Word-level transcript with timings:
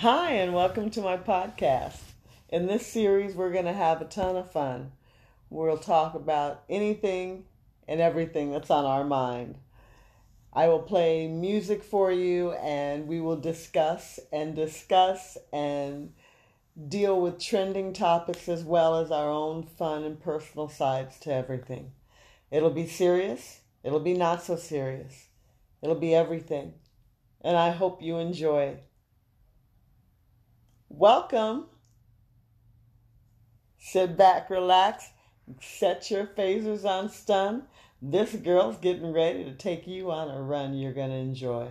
Hi, 0.00 0.32
and 0.32 0.52
welcome 0.52 0.90
to 0.90 1.00
my 1.00 1.16
podcast. 1.16 2.00
In 2.50 2.66
this 2.66 2.86
series, 2.86 3.34
we're 3.34 3.50
going 3.50 3.64
to 3.64 3.72
have 3.72 4.02
a 4.02 4.04
ton 4.04 4.36
of 4.36 4.52
fun. 4.52 4.92
We'll 5.48 5.78
talk 5.78 6.14
about 6.14 6.64
anything 6.68 7.46
and 7.88 7.98
everything 7.98 8.52
that's 8.52 8.70
on 8.70 8.84
our 8.84 9.04
mind. 9.04 9.56
I 10.52 10.68
will 10.68 10.82
play 10.82 11.28
music 11.28 11.82
for 11.82 12.12
you, 12.12 12.52
and 12.52 13.08
we 13.08 13.22
will 13.22 13.40
discuss 13.40 14.20
and 14.30 14.54
discuss 14.54 15.38
and 15.50 16.12
deal 16.86 17.18
with 17.18 17.40
trending 17.40 17.94
topics 17.94 18.50
as 18.50 18.64
well 18.64 18.98
as 18.98 19.10
our 19.10 19.30
own 19.30 19.62
fun 19.62 20.04
and 20.04 20.20
personal 20.20 20.68
sides 20.68 21.18
to 21.20 21.32
everything. 21.32 21.92
It'll 22.50 22.68
be 22.68 22.86
serious, 22.86 23.60
it'll 23.82 24.00
be 24.00 24.12
not 24.12 24.42
so 24.42 24.56
serious, 24.56 25.28
it'll 25.80 25.94
be 25.94 26.14
everything. 26.14 26.74
And 27.40 27.56
I 27.56 27.70
hope 27.70 28.02
you 28.02 28.18
enjoy. 28.18 28.80
Welcome. 30.98 31.66
Sit 33.76 34.16
back, 34.16 34.48
relax, 34.48 35.10
set 35.60 36.10
your 36.10 36.26
phasers 36.26 36.86
on 36.86 37.10
stun. 37.10 37.64
This 38.00 38.34
girl's 38.34 38.78
getting 38.78 39.12
ready 39.12 39.44
to 39.44 39.52
take 39.52 39.86
you 39.86 40.10
on 40.10 40.30
a 40.30 40.40
run 40.40 40.72
you're 40.72 40.94
going 40.94 41.10
to 41.10 41.16
enjoy. 41.16 41.68